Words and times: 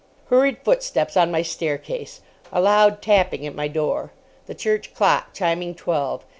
Hurried 0.31 0.57
footsteps 0.63 1.15
on 1.15 1.29
my 1.29 1.43
staircase. 1.43 2.21
A 2.51 2.59
loud 2.59 3.03
tapping 3.03 3.45
at 3.45 3.53
my 3.53 3.67
door. 3.67 4.09
The 4.47 4.55
church 4.55 4.95
clock 4.95 5.31
chiming 5.35 5.75
twelve. 5.75 6.25